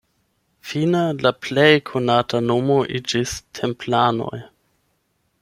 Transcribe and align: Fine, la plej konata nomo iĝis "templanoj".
Fine, 0.69 1.01
la 1.25 1.31
plej 1.47 1.67
konata 1.91 2.41
nomo 2.47 2.79
iĝis 3.01 3.35
"templanoj". 3.61 4.43